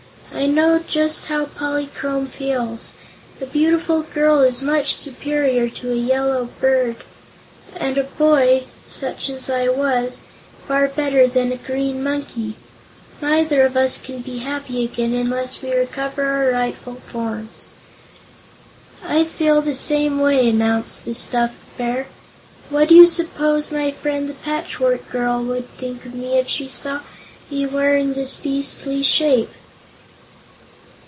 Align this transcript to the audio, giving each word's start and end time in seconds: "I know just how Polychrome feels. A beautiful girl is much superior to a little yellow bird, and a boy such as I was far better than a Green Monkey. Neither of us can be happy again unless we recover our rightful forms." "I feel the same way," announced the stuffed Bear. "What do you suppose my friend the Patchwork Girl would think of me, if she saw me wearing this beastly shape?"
"I 0.33 0.45
know 0.47 0.79
just 0.79 1.25
how 1.25 1.45
Polychrome 1.45 2.25
feels. 2.27 2.93
A 3.41 3.45
beautiful 3.45 4.01
girl 4.01 4.39
is 4.39 4.61
much 4.61 4.95
superior 4.95 5.69
to 5.69 5.87
a 5.87 5.89
little 5.89 5.95
yellow 6.03 6.45
bird, 6.61 7.03
and 7.75 7.97
a 7.97 8.05
boy 8.05 8.63
such 8.87 9.29
as 9.29 9.49
I 9.49 9.67
was 9.67 10.23
far 10.67 10.87
better 10.87 11.27
than 11.27 11.51
a 11.51 11.57
Green 11.57 12.01
Monkey. 12.01 12.55
Neither 13.21 13.63
of 13.65 13.75
us 13.75 13.99
can 13.99 14.21
be 14.21 14.39
happy 14.39 14.85
again 14.85 15.13
unless 15.13 15.61
we 15.61 15.75
recover 15.75 16.23
our 16.23 16.49
rightful 16.53 16.95
forms." 16.95 17.67
"I 19.05 19.25
feel 19.25 19.61
the 19.61 19.75
same 19.75 20.19
way," 20.21 20.47
announced 20.49 21.05
the 21.05 21.13
stuffed 21.13 21.57
Bear. 21.77 22.07
"What 22.69 22.87
do 22.87 22.95
you 22.95 23.05
suppose 23.05 23.69
my 23.69 23.91
friend 23.91 24.29
the 24.29 24.33
Patchwork 24.33 25.07
Girl 25.11 25.43
would 25.43 25.69
think 25.77 26.05
of 26.05 26.15
me, 26.15 26.37
if 26.37 26.47
she 26.47 26.67
saw 26.69 27.01
me 27.51 27.67
wearing 27.67 28.13
this 28.13 28.37
beastly 28.37 29.03
shape?" 29.03 29.49